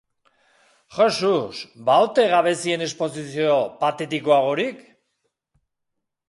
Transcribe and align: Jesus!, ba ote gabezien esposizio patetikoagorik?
Jesus!, 0.95 1.59
ba 1.89 1.97
ote 2.05 2.25
gabezien 2.31 2.85
esposizio 2.85 3.59
patetikoagorik? 3.85 4.83